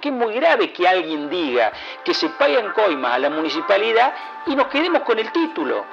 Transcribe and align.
Que 0.00 0.08
es 0.08 0.14
muy 0.14 0.34
grave 0.34 0.72
que 0.72 0.86
alguien 0.86 1.30
diga 1.30 1.72
que 2.04 2.12
se 2.12 2.28
pagan 2.28 2.72
coimas 2.72 3.14
a 3.14 3.18
la 3.18 3.30
municipalidad 3.30 4.14
y 4.46 4.54
nos 4.54 4.66
quedemos 4.68 5.02
con 5.02 5.18
el 5.18 5.32
título. 5.32 5.86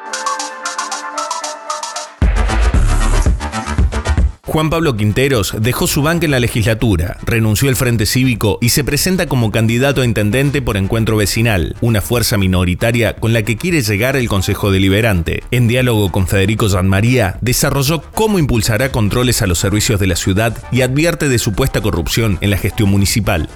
Juan 4.52 4.70
Pablo 4.70 4.98
Quinteros 4.98 5.56
dejó 5.62 5.88
su 5.88 6.02
banca 6.02 6.26
en 6.26 6.32
la 6.32 6.42
legislatura, 6.42 7.16
renunció 7.26 7.70
al 7.70 7.78
Frente 7.78 8.06
Cívico 8.06 8.58
y 8.60 8.68
se 8.68 8.84
presenta 8.84 9.28
como 9.28 9.50
candidato 9.50 10.02
a 10.02 10.06
intendente 10.06 10.62
por 10.62 10.76
Encuentro 10.76 11.16
Vecinal, 11.16 11.78
una 11.80 12.02
fuerza 12.02 12.38
minoritaria 12.38 13.16
con 13.16 13.32
la 13.32 13.44
que 13.44 13.56
quiere 13.56 13.82
llegar 13.82 14.18
el 14.18 14.28
Consejo 14.28 14.70
Deliberante. 14.70 15.42
En 15.52 15.70
diálogo 15.70 16.12
con 16.12 16.28
Federico 16.28 16.68
María, 16.84 17.38
desarrolló 17.40 18.02
cómo 18.14 18.40
impulsará 18.40 18.92
controles 18.92 19.42
a 19.42 19.48
los 19.48 19.58
servicios 19.58 20.02
de 20.02 20.08
la 20.08 20.18
ciudad 20.18 20.58
y 20.70 20.82
advierte 20.82 21.30
de 21.30 21.40
supuesta 21.40 21.80
corrupción 21.80 22.38
en 22.42 22.50
la 22.50 22.58
gestión 22.58 22.90
municipal. 22.90 23.48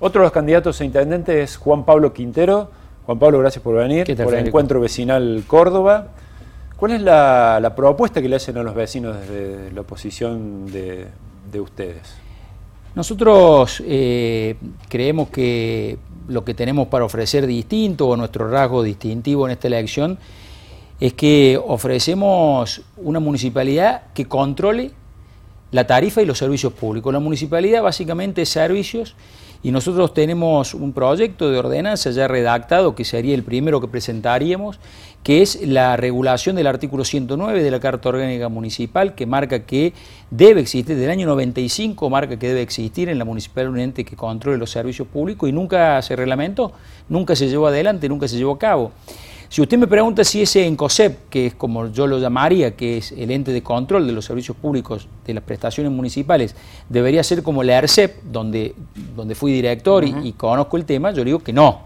Otro 0.00 0.20
de 0.20 0.26
los 0.26 0.32
candidatos 0.32 0.78
a 0.82 0.84
intendente 0.84 1.42
es 1.42 1.56
Juan 1.56 1.86
Pablo 1.86 2.12
Quintero. 2.12 2.70
Juan 3.06 3.18
Pablo, 3.18 3.38
gracias 3.38 3.64
por 3.64 3.76
venir, 3.76 4.04
por 4.22 4.34
Encuentro 4.34 4.80
Vecinal 4.80 5.44
Córdoba. 5.46 6.08
¿Cuál 6.82 6.94
es 6.94 7.02
la, 7.02 7.72
propuesta 7.76 8.20
que 8.20 8.28
le 8.28 8.34
hacen 8.34 8.56
a 8.56 8.64
los 8.64 8.74
vecinos 8.74 9.16
desde 9.16 9.70
la 9.70 9.82
oposición 9.82 10.66
de, 10.66 11.60
ustedes? 11.60 12.12
Nosotros 12.96 13.80
eh, 13.86 14.56
creemos 14.88 15.28
que 15.28 15.96
lo 16.26 16.44
que 16.44 16.54
tenemos 16.54 16.88
para 16.88 17.04
ofrecer 17.04 17.46
distinto 17.46 18.08
o 18.08 18.16
nuestro 18.16 18.50
rasgo 18.50 18.82
distintivo 18.82 19.46
en 19.46 19.52
esta 19.52 19.68
elección 19.68 20.18
es 20.98 21.12
que 21.12 21.56
ofrecemos 21.64 22.82
una 22.96 23.20
municipalidad 23.20 24.02
que 24.12 24.24
controle 24.26 24.90
la 25.70 25.86
tarifa 25.86 26.20
y 26.20 26.26
los 26.26 26.38
servicios 26.38 26.72
públicos. 26.72 27.12
La 27.12 27.20
municipalidad 27.20 27.84
básicamente 27.84 28.42
es 28.42 28.48
servicios 28.48 29.14
y 29.62 29.70
nosotros 29.70 30.12
tenemos 30.12 30.74
un 30.74 30.92
proyecto 30.92 31.50
de 31.50 31.58
ordenanza 31.58 32.10
ya 32.10 32.26
redactado 32.26 32.94
que 32.94 33.04
sería 33.04 33.34
el 33.34 33.44
primero 33.44 33.80
que 33.80 33.86
presentaríamos, 33.86 34.80
que 35.22 35.40
es 35.40 35.66
la 35.66 35.96
regulación 35.96 36.56
del 36.56 36.66
artículo 36.66 37.04
109 37.04 37.62
de 37.62 37.70
la 37.70 37.78
Carta 37.78 38.08
Orgánica 38.08 38.48
Municipal, 38.48 39.14
que 39.14 39.24
marca 39.24 39.60
que 39.60 39.92
debe 40.30 40.60
existir, 40.60 40.96
del 40.96 41.10
año 41.10 41.28
95 41.28 42.10
marca 42.10 42.38
que 42.38 42.48
debe 42.48 42.62
existir 42.62 43.08
en 43.08 43.18
la 43.18 43.24
municipalidad 43.24 43.72
un 43.72 43.78
ente 43.78 44.04
que 44.04 44.16
controle 44.16 44.58
los 44.58 44.70
servicios 44.70 45.06
públicos 45.06 45.48
y 45.48 45.52
nunca 45.52 46.02
se 46.02 46.16
reglamentó, 46.16 46.72
nunca 47.08 47.36
se 47.36 47.48
llevó 47.48 47.68
adelante, 47.68 48.08
nunca 48.08 48.26
se 48.26 48.36
llevó 48.36 48.52
a 48.52 48.58
cabo. 48.58 48.90
Si 49.52 49.60
usted 49.60 49.76
me 49.76 49.86
pregunta 49.86 50.24
si 50.24 50.40
ese 50.40 50.64
ENCOSEP, 50.64 51.28
que 51.28 51.44
es 51.48 51.54
como 51.54 51.88
yo 51.88 52.06
lo 52.06 52.18
llamaría, 52.18 52.74
que 52.74 52.96
es 52.96 53.12
el 53.12 53.30
ente 53.30 53.52
de 53.52 53.62
control 53.62 54.06
de 54.06 54.14
los 54.14 54.24
servicios 54.24 54.56
públicos 54.56 55.06
de 55.26 55.34
las 55.34 55.44
prestaciones 55.44 55.92
municipales, 55.92 56.56
debería 56.88 57.22
ser 57.22 57.42
como 57.42 57.62
la 57.62 57.76
ERCEP, 57.76 58.22
donde, 58.22 58.74
donde 59.14 59.34
fui 59.34 59.52
director 59.52 60.04
y, 60.06 60.32
conozco 60.38 60.78
el 60.78 60.86
tema, 60.86 61.12
yo 61.12 61.22
digo 61.22 61.40
que 61.40 61.52
no, 61.52 61.82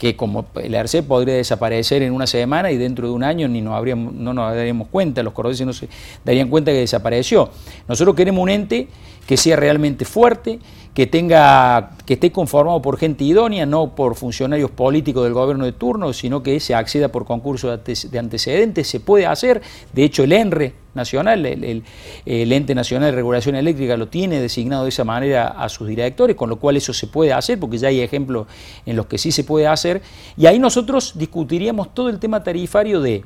que 0.00 0.16
como 0.16 0.46
el 0.54 0.74
ERCEP 0.74 1.06
podría 1.06 1.34
desaparecer 1.34 2.02
en 2.02 2.14
una 2.14 2.26
semana 2.26 2.70
y 2.70 2.78
dentro 2.78 3.06
de 3.06 3.12
un 3.12 3.22
año 3.22 3.48
ni 3.48 3.60
nos 3.60 3.74
habríamos, 3.74 4.14
no 4.14 4.32
nos 4.32 4.54
daríamos 4.54 4.88
cuenta, 4.88 5.22
los 5.22 5.34
cordobeses 5.34 5.66
no 5.66 5.74
se 5.74 5.90
darían 6.24 6.48
cuenta 6.48 6.72
que 6.72 6.78
desapareció. 6.78 7.50
Nosotros 7.86 8.16
queremos 8.16 8.42
un 8.42 8.48
ente 8.48 8.88
que 9.26 9.36
sea 9.36 9.56
realmente 9.56 10.06
fuerte, 10.06 10.58
que 10.94 11.06
tenga 11.06 11.90
que 12.06 12.14
esté 12.14 12.32
conformado 12.32 12.80
por 12.80 12.96
gente 12.96 13.24
idónea, 13.24 13.66
no 13.66 13.94
por 13.94 14.14
funcionarios 14.14 14.70
políticos 14.70 15.22
del 15.24 15.34
gobierno 15.34 15.66
de 15.66 15.72
turno, 15.72 16.14
sino 16.14 16.42
que 16.42 16.60
se 16.60 16.74
acceda 16.74 17.08
por 17.08 17.26
concurso 17.26 17.76
de 17.76 18.18
antecedentes, 18.18 18.88
se 18.88 19.00
puede 19.00 19.26
hacer, 19.26 19.60
de 19.92 20.02
hecho 20.02 20.24
el 20.24 20.32
ENRE 20.32 20.79
nacional, 20.94 21.44
el, 21.46 21.82
ente 22.24 22.74
nacional 22.74 23.10
de 23.10 23.16
regulación 23.16 23.54
eléctrica 23.54 23.96
lo 23.96 24.08
tiene 24.08 24.40
designado 24.40 24.84
de 24.84 24.90
esa 24.90 25.04
manera 25.04 25.48
a 25.48 25.68
sus 25.68 25.88
directores, 25.88 26.36
con 26.36 26.48
lo 26.48 26.56
cual 26.56 26.76
eso 26.76 26.92
se 26.92 27.06
puede 27.06 27.32
hacer, 27.32 27.58
porque 27.58 27.78
ya 27.78 27.88
hay 27.88 28.00
ejemplos 28.00 28.46
en 28.86 28.96
los 28.96 29.06
que 29.06 29.18
sí 29.18 29.32
se 29.32 29.44
puede 29.44 29.66
hacer, 29.66 30.02
y 30.36 30.46
ahí 30.46 30.58
nosotros 30.58 31.12
discutiríamos 31.16 31.94
todo 31.94 32.08
el 32.08 32.18
tema 32.18 32.42
tarifario 32.42 33.00
de 33.00 33.24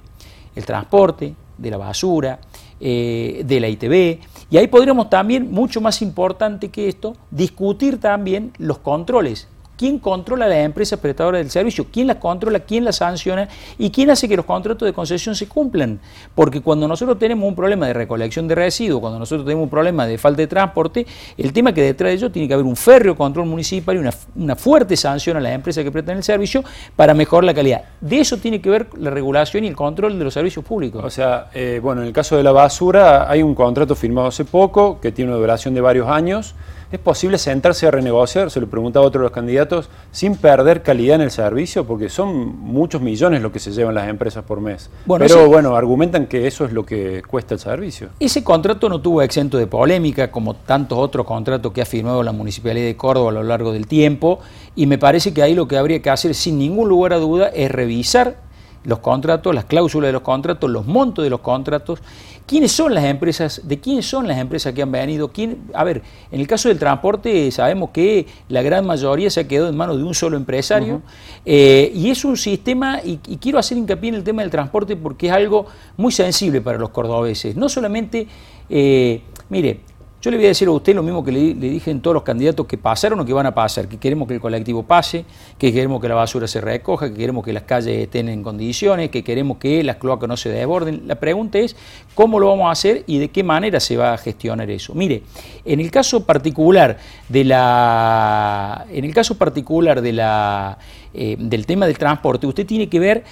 el 0.55 0.65
transporte, 0.65 1.35
de 1.59 1.71
la 1.71 1.77
basura, 1.77 2.41
eh, 2.81 3.43
de 3.45 3.61
la 3.61 3.69
ITV, 3.69 4.21
y 4.51 4.57
ahí 4.57 4.67
podríamos 4.67 5.09
también, 5.11 5.51
mucho 5.51 5.81
más 5.81 6.03
importante 6.03 6.69
que 6.69 6.89
esto, 6.89 7.17
discutir 7.31 7.99
también 7.99 8.53
los 8.59 8.79
controles. 8.79 9.49
¿Quién 9.85 9.99
controla 9.99 10.49
las 10.49 10.65
empresas 10.65 10.99
prestadoras 10.99 11.41
del 11.41 11.51
servicio? 11.51 11.85
¿Quién 11.93 12.07
las 12.07 12.17
controla? 12.17 12.61
¿Quién 12.61 12.87
las 12.87 12.97
sanciona? 12.97 13.47
¿Y 13.77 13.91
quién 13.91 14.09
hace 14.09 14.27
que 14.27 14.35
los 14.35 14.47
contratos 14.47 14.87
de 14.87 14.95
concesión 14.95 15.35
se 15.35 15.47
cumplan? 15.47 16.01
Porque 16.35 16.63
cuando 16.63 16.89
nosotros 16.89 17.19
tenemos 17.19 17.47
un 17.47 17.55
problema 17.55 17.87
de 17.87 17.93
recolección 17.93 18.49
de 18.49 18.55
residuos, 18.55 19.03
cuando 19.03 19.19
nosotros 19.19 19.45
tenemos 19.45 19.65
un 19.65 19.69
problema 19.69 20.07
de 20.07 20.17
falta 20.17 20.41
de 20.41 20.47
transporte, 20.47 21.07
el 21.37 21.53
tema 21.53 21.75
que 21.75 21.83
detrás 21.83 22.09
de 22.13 22.15
ello 22.15 22.33
tiene 22.33 22.49
que 22.49 22.55
haber 22.55 22.65
un 22.65 22.77
férreo 22.77 23.15
control 23.15 23.45
municipal 23.45 23.95
y 23.95 23.99
una, 24.37 24.57
fuerte 24.57 24.97
sanción 24.97 25.37
a 25.37 25.41
las 25.41 25.53
empresas 25.53 25.85
que 25.85 25.93
prestan 25.93 26.17
el 26.17 26.23
servicio 26.23 26.65
para 26.97 27.13
mejorar 27.13 27.45
la 27.45 27.53
calidad. 27.53 27.83
De 28.01 28.21
eso 28.21 28.39
tiene 28.39 28.63
que 28.63 28.71
ver 28.71 28.87
la 28.97 29.11
regulación 29.11 29.65
y 29.65 29.67
el 29.67 29.77
control 29.77 30.19
de 30.19 30.25
los 30.25 30.33
servicios 30.33 30.65
públicos. 30.65 31.05
O 31.05 31.11
sea, 31.11 31.51
eh, 31.53 31.79
bueno, 31.83 32.01
en 32.01 32.07
el 32.07 32.15
caso 32.15 32.39
de 32.39 32.43
la 32.43 32.53
basura 32.53 33.31
hay 33.31 33.43
un 33.43 33.55
contrato 33.55 33.95
firmado 33.95 34.29
hace 34.29 34.47
poco 34.47 34.99
que 34.99 35.13
tiene 35.13 35.31
una 35.31 35.39
duración 35.39 35.75
de 35.75 35.83
varios 35.83 36.09
años 36.09 36.55
¿Es 36.95 37.01
posible 37.01 37.39
sentarse 37.39 37.89
a 37.89 37.91
renegociar, 37.91 38.53
se 38.53 38.61
lo 38.61 38.69
preguntaba 38.69 39.05
otro 39.05 39.21
de 39.21 39.25
los 39.25 39.33
candidatos, 39.33 39.74
sin 40.13 40.37
perder 40.37 40.83
calidad 40.83 41.17
en 41.17 41.23
el 41.23 41.31
servicio? 41.31 41.85
Porque 41.87 42.09
son 42.09 42.59
muchos 42.61 43.01
millones 43.01 43.43
lo 43.43 43.53
que 43.53 43.59
se 43.59 43.73
llevan 43.73 43.95
las 43.95 44.09
empresas 44.09 44.45
por 44.45 44.61
mes. 44.61 44.91
Pero 45.19 45.49
bueno, 45.49 45.77
argumentan 45.77 46.27
que 46.27 46.47
eso 46.47 46.65
es 46.65 46.73
lo 46.73 46.85
que 46.85 47.23
cuesta 47.27 47.55
el 47.55 47.61
servicio. 47.61 48.09
Ese 48.21 48.45
contrato 48.45 48.89
no 48.89 49.01
tuvo 49.01 49.23
exento 49.23 49.59
de 49.59 49.67
polémica, 49.67 50.31
como 50.31 50.55
tantos 50.55 50.99
otros 50.99 51.27
contratos 51.27 51.73
que 51.73 51.83
ha 51.83 51.87
firmado 51.87 52.23
la 52.23 52.33
Municipalidad 52.33 52.87
de 52.87 52.97
Córdoba 52.97 53.31
a 53.31 53.35
lo 53.35 53.43
largo 53.43 53.73
del 53.73 53.87
tiempo, 53.87 54.41
y 54.77 54.87
me 54.87 54.99
parece 54.99 55.33
que 55.33 55.43
ahí 55.43 55.55
lo 55.55 55.69
que 55.69 55.77
habría 55.77 56.01
que 56.03 56.11
hacer, 56.11 56.35
sin 56.35 56.59
ningún 56.59 56.89
lugar 56.89 57.13
a 57.13 57.19
duda, 57.19 57.49
es 57.49 57.71
revisar 57.71 58.37
los 58.85 58.99
contratos, 59.01 59.55
las 59.55 59.65
cláusulas 59.65 60.09
de 60.09 60.13
los 60.13 60.23
contratos, 60.23 60.71
los 60.71 60.87
montos 60.87 61.25
de 61.25 61.31
los 61.31 61.41
contratos, 61.41 62.01
quiénes 62.47 62.73
son 62.73 62.95
las 62.95 63.05
empresas, 63.05 63.63
de 63.65 63.81
quiénes 63.81 64.07
son 64.07 64.29
las 64.29 64.39
empresas 64.39 64.73
que 64.73 64.83
han 64.83 64.93
venido. 64.93 65.29
¿Quién? 65.29 65.63
A 65.75 65.85
ver, 65.85 66.03
en 66.31 66.41
el 66.41 66.47
caso 66.47 66.69
del 66.69 66.79
transporte 66.79 67.51
sabemos 67.51 67.91
que 67.91 68.27
la 68.49 68.63
gran 68.63 68.87
mayoría 68.87 69.31
se 69.31 69.41
ha 69.41 69.49
quedado 69.49 69.69
en 69.69 69.77
manos 69.77 69.97
de 69.97 70.05
un 70.05 70.15
solo 70.15 70.37
empresario 70.37 71.03
eh, 71.45 71.91
y 71.95 72.11
es 72.11 72.25
un 72.25 72.37
sistema, 72.37 73.01
y, 73.03 73.17
quiero 73.39 73.59
hacer 73.59 73.79
hincapié 73.79 74.11
en 74.11 74.15
el 74.17 74.25
tema 74.25 74.43
del 74.43 74.51
transporte 74.51 74.97
porque 74.97 75.29
es 75.29 75.33
algo 75.33 75.67
muy 75.97 76.13
sensible 76.13 76.61
para 76.61 76.79
los 76.79 76.91
cordobeses. 76.91 77.57
No 77.57 77.69
solamente, 77.69 78.27
eh, 78.69 79.23
mire, 79.49 79.81
yo 80.25 80.31
le 80.31 80.39
voy 80.39 80.47
a 80.47 80.49
decir 80.49 80.69
a 80.69 80.71
usted 80.71 80.95
lo 80.95 81.03
mismo 81.03 81.23
que 81.23 81.31
le, 81.31 81.53
dije 81.53 81.91
en 81.91 82.01
todos 82.01 82.15
los 82.15 82.23
candidatos 82.23 82.65
que 82.65 82.79
pasaron 82.79 83.21
o 83.21 83.27
que 83.27 83.35
van 83.35 83.45
a 83.45 83.55
pasar, 83.55 83.89
que 83.89 83.99
queremos 83.99 84.27
que 84.27 84.33
el 84.33 84.41
colectivo 84.41 84.83
pase, 84.83 85.27
que 85.59 85.71
queremos 85.71 86.01
que 86.01 86.09
la 86.09 86.15
basura 86.15 86.49
se 86.49 86.63
recoja, 86.63 87.11
que 87.11 87.15
queremos 87.15 87.45
que 87.45 87.53
las 87.53 87.65
calles 87.65 88.05
estén 88.05 88.31
en 88.31 88.43
condiciones, 88.43 89.11
que 89.11 89.23
queremos 89.23 89.59
que 89.59 89.85
las 89.85 89.97
cloacas 89.97 90.27
no 90.27 90.39
se 90.39 90.49
desborden. 90.49 91.03
La 91.07 91.17
pregunta 91.17 91.59
es 91.59 91.77
cómo 92.15 92.41
lo 92.41 92.47
vamos 92.47 92.69
a 92.69 92.71
hacer 92.71 93.05
y 93.07 93.19
de 93.19 93.29
qué 93.29 93.43
manera 93.43 93.81
se 93.81 93.99
va 93.99 94.15
a 94.15 94.17
gestionar 94.17 94.71
eso. 94.71 94.95
Mire, 94.95 95.25
en 95.63 95.79
el 95.79 95.91
caso 95.91 96.25
particular 96.25 96.97
de 97.29 97.45
la, 97.45 98.87
en 98.91 99.05
el 99.05 99.13
caso 99.13 99.37
particular 99.37 100.01
de 100.01 100.13
la, 100.15 100.79
eh, 101.13 101.37
del 101.39 101.67
tema 101.67 101.85
del 101.85 101.99
transporte, 101.99 102.47
usted 102.47 102.65
tiene 102.65 102.89
que 102.89 102.99
ver 102.99 103.25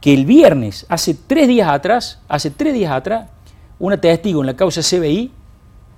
que 0.00 0.14
el 0.14 0.24
viernes, 0.24 0.86
hace 0.88 1.16
tres 1.26 1.48
días 1.48 1.68
atrás, 1.68 2.20
hace 2.28 2.52
tres 2.52 2.74
días 2.74 2.92
atrás, 2.92 3.28
una 3.80 4.00
testigo 4.00 4.40
en 4.40 4.46
la 4.46 4.54
causa 4.54 4.82
CBI 4.82 5.41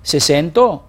se 0.05 0.19
sentó 0.19 0.83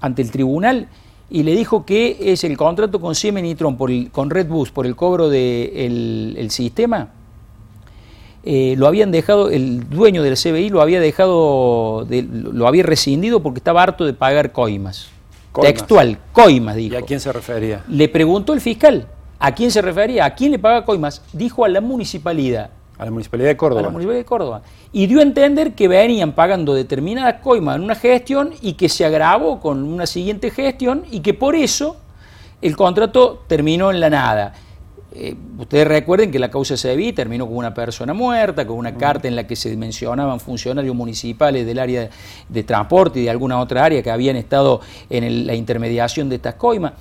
ante 0.00 0.20
el 0.20 0.32
tribunal 0.32 0.88
y 1.30 1.44
le 1.44 1.54
dijo 1.54 1.86
que 1.86 2.16
es 2.20 2.42
el 2.42 2.56
contrato 2.56 3.00
con 3.00 3.14
Siemens 3.14 3.48
y 3.48 3.54
Tron 3.54 3.76
por 3.76 3.90
con 4.10 4.30
Red 4.30 4.48
Bus 4.48 4.72
por 4.72 4.84
el 4.84 4.96
cobro 4.96 5.28
del 5.28 6.34
el 6.36 6.50
sistema, 6.50 7.10
eh, 8.42 8.74
lo 8.76 8.88
habían 8.88 9.12
dejado, 9.12 9.48
el 9.48 9.88
dueño 9.88 10.24
del 10.24 10.34
CBI 10.34 10.70
lo 10.70 10.82
había 10.82 10.98
dejado, 10.98 12.04
lo 12.08 12.66
había 12.66 12.82
rescindido 12.82 13.40
porque 13.42 13.58
estaba 13.58 13.82
harto 13.82 14.04
de 14.04 14.12
pagar 14.12 14.50
coimas. 14.50 15.10
Textual, 15.60 16.18
coimas, 16.32 16.74
dijo. 16.74 16.94
¿Y 16.94 16.98
a 16.98 17.02
quién 17.02 17.20
se 17.20 17.32
refería? 17.32 17.84
Le 17.88 18.08
preguntó 18.08 18.54
el 18.54 18.60
fiscal, 18.60 19.06
¿a 19.38 19.54
quién 19.54 19.70
se 19.70 19.82
refería? 19.82 20.24
¿A 20.24 20.34
quién 20.34 20.50
le 20.50 20.58
paga 20.58 20.84
coimas? 20.84 21.22
Dijo 21.32 21.64
a 21.64 21.68
la 21.68 21.80
municipalidad. 21.80 22.70
A 22.98 23.04
la 23.04 23.10
Municipalidad 23.10 23.48
de 23.48 23.56
Córdoba. 23.56 23.80
A 23.80 23.84
la 23.84 23.90
Municipalidad 23.90 24.20
de 24.20 24.26
Córdoba. 24.26 24.62
Y 24.92 25.06
dio 25.06 25.20
a 25.20 25.22
entender 25.22 25.74
que 25.74 25.88
venían 25.88 26.32
pagando 26.32 26.74
determinadas 26.74 27.40
coimas 27.40 27.76
en 27.76 27.84
una 27.84 27.94
gestión 27.94 28.50
y 28.60 28.72
que 28.72 28.88
se 28.88 29.04
agravó 29.04 29.60
con 29.60 29.84
una 29.84 30.06
siguiente 30.06 30.50
gestión 30.50 31.04
y 31.10 31.20
que 31.20 31.32
por 31.32 31.54
eso 31.54 31.96
el 32.60 32.76
contrato 32.76 33.44
terminó 33.46 33.90
en 33.90 34.00
la 34.00 34.10
nada. 34.10 34.54
Eh, 35.10 35.34
ustedes 35.58 35.88
recuerden 35.88 36.30
que 36.30 36.38
la 36.38 36.50
causa 36.50 36.74
vi 36.94 37.12
terminó 37.12 37.46
con 37.46 37.56
una 37.56 37.72
persona 37.72 38.12
muerta, 38.12 38.66
con 38.66 38.76
una 38.76 38.94
carta 38.96 39.26
en 39.26 39.36
la 39.36 39.46
que 39.46 39.56
se 39.56 39.74
mencionaban 39.76 40.38
funcionarios 40.38 40.94
municipales 40.94 41.64
del 41.64 41.78
área 41.78 42.10
de, 42.48 42.62
transporte 42.62 43.20
y 43.20 43.24
de 43.24 43.30
alguna 43.30 43.58
otra 43.58 43.84
área 43.84 44.02
que 44.02 44.10
habían 44.10 44.36
estado 44.36 44.80
en 45.08 45.46
la 45.46 45.54
intermediación 45.54 46.28
de 46.28 46.36
estas 46.36 46.54
coimas. 46.54 46.92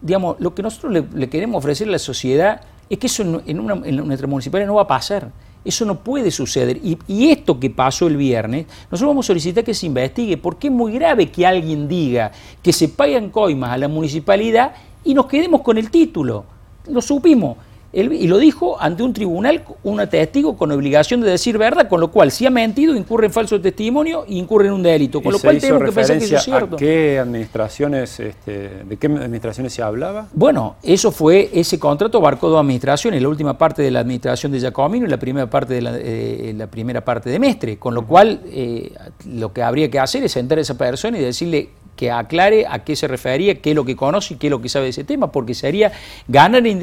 Digamos, 0.00 0.36
lo 0.40 0.54
que 0.54 0.62
nosotros 0.62 0.92
le, 0.92 1.04
le 1.12 1.28
queremos 1.28 1.58
ofrecer 1.58 1.88
a 1.88 1.90
la 1.90 1.98
sociedad 1.98 2.62
es 2.88 2.98
que 2.98 3.06
eso 3.06 3.42
en, 3.46 3.66
nuestra 4.06 4.26
municipalidad 4.26 4.66
no 4.66 4.74
va 4.74 4.82
a 4.82 4.86
pasar. 4.86 5.30
Eso 5.64 5.84
no 5.84 5.98
puede 5.98 6.30
suceder. 6.30 6.80
Y, 6.82 7.30
esto 7.30 7.58
que 7.58 7.68
pasó 7.68 8.06
el 8.06 8.16
viernes, 8.16 8.66
nosotros 8.90 9.10
vamos 9.10 9.26
a 9.26 9.28
solicitar 9.28 9.64
que 9.64 9.74
se 9.74 9.86
investigue, 9.86 10.36
porque 10.36 10.68
es 10.68 10.72
muy 10.72 10.92
grave 10.92 11.30
que 11.30 11.46
alguien 11.46 11.88
diga 11.88 12.32
que 12.62 12.72
se 12.72 12.88
pagan 12.88 13.30
coimas 13.30 13.70
a 13.72 13.78
la 13.78 13.88
municipalidad 13.88 14.72
y 15.04 15.14
nos 15.14 15.26
quedemos 15.26 15.60
con 15.62 15.76
el 15.76 15.90
título. 15.90 16.44
Lo 16.86 17.02
supimos 17.02 17.56
y 17.92 18.26
lo 18.26 18.36
dijo 18.36 18.80
ante 18.80 19.02
un 19.02 19.14
tribunal, 19.14 19.64
un 19.82 20.06
testigo 20.08 20.56
con 20.56 20.70
obligación 20.72 21.22
de 21.22 21.30
decir 21.30 21.56
verdad, 21.56 21.88
con 21.88 22.00
lo 22.00 22.10
cual 22.10 22.30
si 22.30 22.44
ha 22.44 22.50
mentido 22.50 22.94
incurre 22.94 23.26
en 23.26 23.32
falso 23.32 23.60
testimonio 23.60 24.24
e 24.28 24.34
incurre 24.34 24.66
en 24.66 24.74
un 24.74 24.82
delito, 24.82 25.22
con 25.22 25.32
lo 25.32 25.38
cual 25.38 25.58
tenemos 25.58 25.84
que 25.84 25.92
pensar 25.92 26.18
que 26.18 26.24
eso 26.24 26.36
es 26.36 26.42
cierto. 26.42 26.76
¿A 26.76 26.78
qué 26.78 27.18
administraciones, 27.18 28.20
este, 28.20 28.84
de 28.84 28.96
qué 28.98 29.06
administraciones 29.06 29.72
se 29.72 29.82
hablaba? 29.82 30.28
Bueno, 30.34 30.76
eso 30.82 31.10
fue, 31.10 31.48
ese 31.52 31.78
contrato 31.78 32.18
abarcó 32.18 32.50
dos 32.50 32.60
administraciones, 32.60 33.22
la 33.22 33.28
última 33.28 33.56
parte 33.56 33.82
de 33.82 33.90
la 33.90 34.00
administración 34.00 34.52
de 34.52 34.60
Giacomino 34.60 35.06
y 35.06 35.08
la 35.08 35.18
primera 35.18 35.48
parte 35.48 35.74
de 35.74 35.80
la, 35.80 35.92
eh, 35.96 36.54
la 36.56 36.66
primera 36.66 37.02
parte 37.02 37.30
de 37.30 37.38
Mestre, 37.38 37.78
con 37.78 37.94
lo 37.94 38.06
cual 38.06 38.42
eh, 38.46 38.92
lo 39.26 39.52
que 39.52 39.62
habría 39.62 39.90
que 39.90 39.98
hacer 39.98 40.22
es 40.24 40.32
sentar 40.32 40.58
a 40.58 40.60
esa 40.60 40.76
persona 40.76 41.18
y 41.18 41.22
decirle 41.22 41.70
que 41.98 42.12
aclare 42.12 42.64
a 42.64 42.84
qué 42.84 42.94
se 42.94 43.08
refería, 43.08 43.56
qué 43.56 43.70
es 43.70 43.76
lo 43.76 43.84
que 43.84 43.96
conoce 43.96 44.34
y 44.34 44.36
qué 44.36 44.46
es 44.46 44.50
lo 44.52 44.62
que 44.62 44.68
sabe 44.68 44.84
de 44.84 44.90
ese 44.90 45.02
tema, 45.02 45.32
porque 45.32 45.52
sería 45.52 45.90
ganar 46.28 46.64
en, 46.64 46.80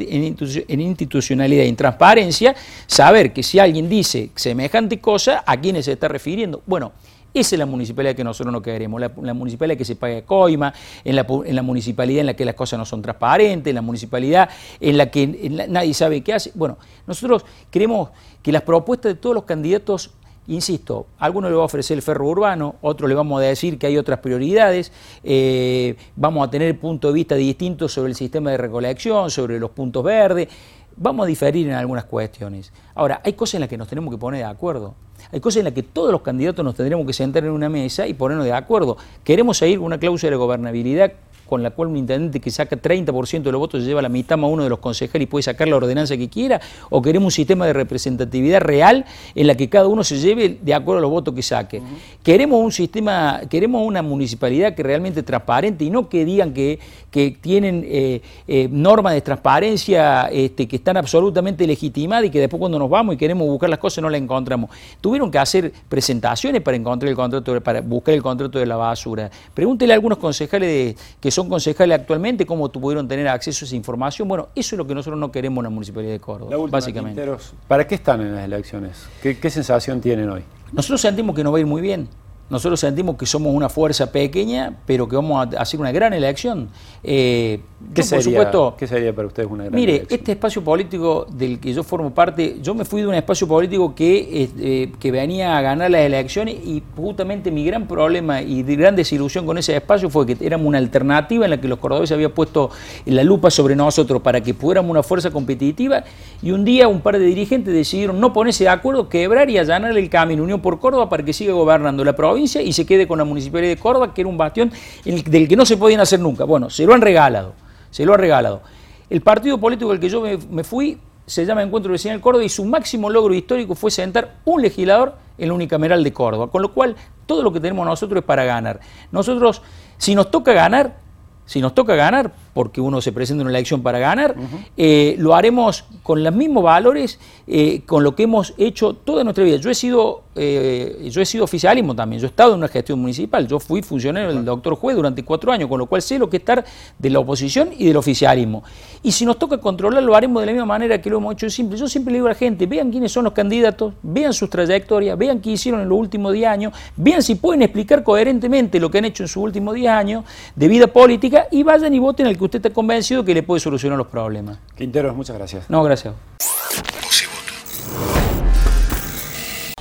institucionalidad 0.68 1.64
y 1.64 1.68
en 1.68 1.76
transparencia 1.76 2.54
saber 2.86 3.32
que 3.32 3.42
si 3.42 3.58
alguien 3.58 3.88
dice 3.88 4.28
semejante 4.34 5.00
cosa, 5.00 5.42
a 5.46 5.56
quiénes 5.56 5.86
se 5.86 5.92
está 5.92 6.06
refiriendo. 6.06 6.62
Bueno, 6.66 6.92
esa 7.32 7.54
es 7.54 7.58
la 7.58 7.64
municipalidad 7.64 8.14
que 8.14 8.24
nosotros 8.24 8.52
no 8.52 8.60
queremos, 8.60 9.00
la, 9.00 9.34
municipalidad 9.34 9.78
que 9.78 9.86
se 9.86 9.96
paga 9.96 10.20
coima, 10.20 10.74
en 11.02 11.16
la, 11.16 11.26
en 11.46 11.56
la, 11.56 11.62
municipalidad 11.62 12.20
en 12.20 12.26
la 12.26 12.34
que 12.34 12.44
las 12.44 12.54
cosas 12.54 12.78
no 12.78 12.84
son 12.84 13.00
transparentes, 13.00 13.70
en 13.70 13.74
la 13.74 13.82
municipalidad 13.82 14.50
en 14.78 14.98
la 14.98 15.10
que 15.10 15.26
nadie 15.66 15.94
sabe 15.94 16.20
qué 16.20 16.34
hace. 16.34 16.52
Bueno, 16.54 16.76
nosotros 17.06 17.46
queremos 17.70 18.10
que 18.42 18.52
las 18.52 18.62
propuestas 18.62 19.14
de 19.14 19.18
todos 19.18 19.34
los 19.34 19.44
candidatos 19.44 20.10
Insisto, 20.48 21.06
alguno 21.18 21.48
le 21.48 21.56
va 21.56 21.62
a 21.62 21.64
ofrecer 21.64 21.96
el 21.96 22.02
ferro 22.02 22.28
urbano, 22.28 22.76
otro 22.82 23.08
le 23.08 23.14
vamos 23.14 23.40
a 23.40 23.44
decir 23.44 23.78
que 23.78 23.88
hay 23.88 23.98
otras 23.98 24.20
prioridades, 24.20 24.92
eh, 25.24 25.96
vamos 26.14 26.46
a 26.46 26.50
tener 26.50 26.78
puntos 26.78 27.12
de 27.12 27.14
vista 27.14 27.34
distintos 27.34 27.92
sobre 27.92 28.10
el 28.10 28.16
sistema 28.16 28.52
de 28.52 28.56
recolección, 28.56 29.30
sobre 29.30 29.58
los 29.58 29.70
puntos 29.70 30.04
verdes, 30.04 30.48
vamos 30.96 31.24
a 31.24 31.26
diferir 31.26 31.66
en 31.66 31.74
algunas 31.74 32.04
cuestiones. 32.04 32.72
Ahora, 32.94 33.20
hay 33.24 33.32
cosas 33.32 33.54
en 33.54 33.60
las 33.60 33.68
que 33.68 33.76
nos 33.76 33.88
tenemos 33.88 34.12
que 34.12 34.18
poner 34.18 34.40
de 34.40 34.46
acuerdo. 34.46 34.94
Hay 35.32 35.40
cosas 35.40 35.58
en 35.58 35.64
las 35.64 35.74
que 35.74 35.82
todos 35.82 36.12
los 36.12 36.22
candidatos 36.22 36.64
nos 36.64 36.74
tendremos 36.74 37.06
que 37.06 37.12
sentar 37.12 37.44
en 37.44 37.50
una 37.50 37.68
mesa 37.68 38.06
y 38.06 38.14
ponernos 38.14 38.44
de 38.44 38.52
acuerdo. 38.52 38.96
Queremos 39.24 39.58
seguir 39.58 39.80
una 39.80 39.98
cláusula 39.98 40.30
de 40.30 40.36
gobernabilidad 40.36 41.12
con 41.46 41.62
la 41.62 41.70
cual 41.70 41.88
un 41.88 41.96
intendente 41.96 42.40
que 42.40 42.50
saca 42.50 42.76
30% 42.76 43.42
de 43.42 43.52
los 43.52 43.58
votos 43.58 43.82
se 43.82 43.88
lleva 43.88 44.02
la 44.02 44.08
mitad 44.08 44.36
más 44.36 44.50
uno 44.50 44.64
de 44.64 44.68
los 44.68 44.78
concejales 44.78 45.26
y 45.26 45.26
puede 45.26 45.42
sacar 45.42 45.68
la 45.68 45.76
ordenanza 45.76 46.16
que 46.16 46.28
quiera, 46.28 46.60
o 46.90 47.00
queremos 47.00 47.26
un 47.26 47.30
sistema 47.30 47.66
de 47.66 47.72
representatividad 47.72 48.60
real 48.60 49.04
en 49.34 49.46
la 49.46 49.54
que 49.54 49.68
cada 49.68 49.88
uno 49.88 50.04
se 50.04 50.18
lleve 50.18 50.58
de 50.60 50.74
acuerdo 50.74 50.98
a 50.98 51.02
los 51.02 51.10
votos 51.10 51.34
que 51.34 51.42
saque. 51.42 51.80
Queremos 52.22 52.60
un 52.60 52.72
sistema, 52.72 53.40
queremos 53.48 53.86
una 53.86 54.02
municipalidad 54.02 54.74
que 54.74 54.82
realmente 54.82 55.22
transparente 55.22 55.84
y 55.84 55.90
no 55.90 56.08
que 56.08 56.24
digan 56.24 56.52
que, 56.52 56.78
que 57.10 57.36
tienen 57.40 57.84
eh, 57.86 58.20
eh, 58.48 58.68
normas 58.70 59.14
de 59.14 59.20
transparencia 59.20 60.28
este, 60.32 60.66
que 60.66 60.76
están 60.76 60.96
absolutamente 60.96 61.66
legitimadas 61.66 62.26
y 62.26 62.30
que 62.30 62.40
después 62.40 62.58
cuando 62.58 62.78
nos 62.78 62.90
vamos 62.90 63.14
y 63.14 63.18
queremos 63.18 63.46
buscar 63.46 63.70
las 63.70 63.78
cosas 63.78 64.02
no 64.02 64.10
las 64.10 64.20
encontramos. 64.20 64.70
Tuvieron 65.00 65.30
que 65.30 65.38
hacer 65.38 65.72
presentaciones 65.88 66.62
para 66.62 66.76
encontrar 66.76 67.08
el 67.08 67.16
contrato, 67.16 67.60
para 67.60 67.80
buscar 67.80 68.14
el 68.14 68.22
contrato 68.22 68.58
de 68.58 68.66
la 68.66 68.76
basura. 68.76 69.30
Pregúntele 69.54 69.92
a 69.92 69.94
algunos 69.94 70.18
concejales 70.18 70.68
de, 70.68 70.96
que 71.20 71.30
son 71.36 71.50
concejales 71.50 72.00
actualmente, 72.00 72.46
cómo 72.46 72.72
pudieron 72.72 73.06
tener 73.06 73.28
acceso 73.28 73.64
a 73.64 73.66
esa 73.66 73.76
información. 73.76 74.26
Bueno, 74.26 74.48
eso 74.54 74.74
es 74.74 74.78
lo 74.78 74.86
que 74.86 74.94
nosotros 74.94 75.20
no 75.20 75.30
queremos 75.30 75.58
en 75.58 75.64
la 75.64 75.70
Municipalidad 75.70 76.12
de 76.12 76.20
Córdoba, 76.20 76.56
básicamente. 76.70 77.22
¿Para 77.68 77.86
qué 77.86 77.96
están 77.96 78.22
en 78.22 78.34
las 78.34 78.44
elecciones? 78.46 79.06
¿Qué 79.20 79.50
sensación 79.50 80.00
tienen 80.00 80.30
hoy? 80.30 80.42
Nosotros 80.72 80.98
sentimos 80.98 81.36
que 81.36 81.44
nos 81.44 81.52
va 81.52 81.58
a 81.58 81.60
ir 81.60 81.66
muy 81.66 81.82
bien. 81.82 82.08
Nosotros 82.48 82.80
sentimos 82.80 83.16
que 83.16 83.26
somos 83.26 83.52
una 83.52 83.68
fuerza 83.68 84.10
pequeña, 84.10 84.78
pero 84.86 85.06
que 85.08 85.16
vamos 85.16 85.46
a 85.54 85.60
hacer 85.60 85.78
una 85.78 85.92
gran 85.92 86.14
elección. 86.14 86.70
Eh, 87.02 87.60
¿Qué, 87.92 88.02
sería, 88.02 88.22
supuesto, 88.22 88.74
¿Qué 88.78 88.86
sería 88.86 89.14
para 89.14 89.28
ustedes 89.28 89.50
una 89.50 89.64
gran 89.64 89.74
mire, 89.74 90.06
este 90.08 90.32
espacio 90.32 90.64
político 90.64 91.26
del 91.30 91.60
que 91.60 91.74
yo 91.74 91.82
formo 91.82 92.10
parte, 92.10 92.56
yo 92.62 92.74
me 92.74 92.86
fui 92.86 93.02
de 93.02 93.06
un 93.06 93.14
espacio 93.14 93.46
político 93.46 93.94
que, 93.94 94.50
eh, 94.58 94.92
que 94.98 95.10
venía 95.10 95.58
a 95.58 95.60
ganar 95.60 95.90
las 95.90 96.00
elecciones 96.00 96.54
y 96.54 96.82
justamente 96.96 97.50
mi 97.50 97.66
gran 97.66 97.86
problema 97.86 98.40
y 98.40 98.62
gran 98.62 98.96
desilusión 98.96 99.44
con 99.44 99.58
ese 99.58 99.76
espacio 99.76 100.08
fue 100.08 100.26
que 100.26 100.36
éramos 100.40 100.66
una 100.66 100.78
alternativa 100.78 101.44
en 101.44 101.50
la 101.50 101.60
que 101.60 101.68
los 101.68 101.78
cordobeses 101.78 102.14
habían 102.14 102.32
puesto 102.32 102.70
la 103.04 103.22
lupa 103.22 103.50
sobre 103.50 103.76
nosotros 103.76 104.22
para 104.22 104.40
que 104.40 104.54
fuéramos 104.54 104.90
una 104.90 105.02
fuerza 105.02 105.30
competitiva 105.30 106.04
y 106.42 106.52
un 106.52 106.64
día 106.64 106.88
un 106.88 107.02
par 107.02 107.18
de 107.18 107.26
dirigentes 107.26 107.74
decidieron 107.74 108.18
no 108.20 108.32
ponerse 108.32 108.64
de 108.64 108.70
acuerdo, 108.70 109.08
quebrar 109.08 109.50
y 109.50 109.58
allanar 109.58 109.96
el 109.96 110.08
camino 110.08 110.42
Unión 110.42 110.60
por 110.60 110.80
Córdoba 110.80 111.08
para 111.08 111.22
que 111.24 111.32
siga 111.32 111.52
gobernando 111.52 112.04
la 112.04 112.14
provincia 112.14 112.62
y 112.62 112.72
se 112.72 112.86
quede 112.86 113.06
con 113.06 113.18
la 113.18 113.24
Municipalidad 113.24 113.70
de 113.70 113.76
Córdoba, 113.76 114.14
que 114.14 114.22
era 114.22 114.30
un 114.30 114.38
bastión 114.38 114.72
del 115.04 115.48
que 115.48 115.56
no 115.56 115.66
se 115.66 115.76
podían 115.76 116.00
hacer 116.00 116.20
nunca. 116.20 116.44
Bueno, 116.44 116.70
se 116.70 116.86
lo 116.86 116.94
han 116.94 117.00
regalado, 117.00 117.54
se 117.96 118.04
lo 118.04 118.12
han 118.12 118.20
regalado. 118.20 118.60
El 119.08 119.22
partido 119.22 119.58
político 119.58 119.90
al 119.90 119.98
que 119.98 120.10
yo 120.10 120.22
me, 120.50 120.64
fui 120.64 121.00
se 121.24 121.46
llama 121.46 121.62
Encuentro 121.62 121.92
Vecinal 121.92 122.20
Córdoba 122.20 122.44
y 122.44 122.50
su 122.50 122.62
máximo 122.66 123.08
logro 123.08 123.32
histórico 123.32 123.74
fue 123.74 123.90
sentar 123.90 124.34
un 124.44 124.60
legislador 124.60 125.14
en 125.38 125.48
la 125.48 125.54
unicameral 125.54 126.04
de 126.04 126.12
Córdoba, 126.12 126.50
con 126.50 126.60
lo 126.60 126.74
cual 126.74 126.94
todo 127.24 127.42
lo 127.42 127.54
que 127.54 127.58
tenemos 127.58 127.86
nosotros 127.86 128.18
es 128.18 128.26
para 128.26 128.44
ganar. 128.44 128.80
Nosotros, 129.12 129.62
si 129.96 130.14
nos 130.14 130.30
toca 130.30 130.52
ganar, 130.52 130.98
si 131.46 131.62
nos 131.62 131.74
toca 131.74 131.94
ganar, 131.94 132.34
porque 132.56 132.80
uno 132.80 133.02
se 133.02 133.12
presenta 133.12 133.42
en 133.42 133.48
una 133.48 133.58
elección 133.58 133.82
para 133.82 133.98
ganar, 133.98 134.34
eh, 134.78 135.14
lo 135.18 135.34
haremos 135.34 135.84
con 136.02 136.24
los 136.24 136.34
mismos 136.34 136.64
valores, 136.64 137.20
eh, 137.46 137.82
con 137.84 138.02
lo 138.02 138.16
que 138.16 138.22
hemos 138.22 138.54
hecho 138.56 138.94
toda 138.94 139.24
nuestra 139.24 139.44
vida. 139.44 139.58
Yo 139.58 139.68
he 139.68 139.74
sido 139.74 140.22
eh, 140.38 141.08
yo 141.10 141.22
he 141.22 141.24
sido 141.24 141.44
oficialismo 141.44 141.94
también, 141.94 142.20
yo 142.20 142.26
he 142.26 142.28
estado 142.28 142.52
en 142.52 142.58
una 142.58 142.68
gestión 142.68 143.00
municipal, 143.00 143.48
yo 143.48 143.58
fui 143.58 143.80
funcionario 143.80 144.34
del 144.34 144.44
doctor 144.44 144.74
Juez 144.74 144.94
durante 144.94 145.24
cuatro 145.24 145.50
años, 145.50 145.66
con 145.66 145.78
lo 145.78 145.86
cual 145.86 146.02
sé 146.02 146.18
lo 146.18 146.28
que 146.28 146.36
es 146.36 146.42
estar 146.42 146.62
de 146.98 147.10
la 147.10 147.20
oposición 147.20 147.70
y 147.76 147.86
del 147.86 147.96
oficialismo. 147.96 148.62
Y 149.02 149.12
si 149.12 149.24
nos 149.24 149.38
toca 149.38 149.56
controlar, 149.56 150.02
lo 150.02 150.14
haremos 150.14 150.42
de 150.42 150.46
la 150.46 150.52
misma 150.52 150.66
manera 150.66 151.00
que 151.00 151.08
lo 151.08 151.16
hemos 151.16 151.32
hecho 151.32 151.48
siempre. 151.48 151.78
Yo 151.78 151.88
siempre 151.88 152.12
le 152.12 152.18
digo 152.18 152.26
a 152.26 152.30
la 152.30 152.34
gente, 152.34 152.66
vean 152.66 152.90
quiénes 152.90 153.12
son 153.12 153.24
los 153.24 153.32
candidatos, 153.32 153.94
vean 154.02 154.34
sus 154.34 154.50
trayectorias, 154.50 155.16
vean 155.16 155.40
qué 155.40 155.52
hicieron 155.52 155.80
en 155.80 155.88
los 155.88 155.98
últimos 155.98 156.34
diez 156.34 156.48
años, 156.48 156.74
vean 156.96 157.22
si 157.22 157.36
pueden 157.36 157.62
explicar 157.62 158.04
coherentemente 158.04 158.78
lo 158.78 158.90
que 158.90 158.98
han 158.98 159.06
hecho 159.06 159.22
en 159.22 159.28
sus 159.28 159.42
últimos 159.42 159.74
diez 159.74 159.88
años 159.88 160.24
de 160.54 160.68
vida 160.68 160.86
política 160.86 161.46
y 161.50 161.62
vayan 161.62 161.94
y 161.94 161.98
voten 161.98 162.26
al 162.26 162.36
que 162.36 162.44
usted 162.46 162.58
está 162.58 162.70
convencido 162.70 163.24
que 163.24 163.34
le 163.34 163.42
puede 163.42 163.60
solucionar 163.60 163.98
los 163.98 164.08
problemas. 164.08 164.58
Quintero, 164.76 165.14
muchas 165.14 165.36
gracias. 165.36 165.68
No, 165.70 165.82
gracias. 165.82 166.14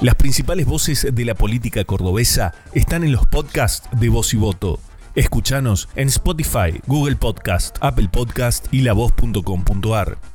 Las 0.02 0.16
principales 0.16 0.66
voces 0.66 1.08
de 1.12 1.26
la 1.26 1.36
política 1.36 1.84
cordobesa 1.86 2.54
están 2.74 3.04
en 3.04 3.12
los 3.14 3.26
podcasts 3.26 3.88
de 3.98 4.10
Voz 4.10 4.34
y 4.34 4.38
Voto. 4.38 4.80
Escuchanos 5.16 5.88
en 5.96 6.10
Spotify, 6.10 6.82
Google 6.86 7.16
Podcast, 7.16 7.78
Apple 7.80 8.10
Podcast 8.12 8.72
y 8.74 8.82
lavoz.com.ar. 8.82 10.35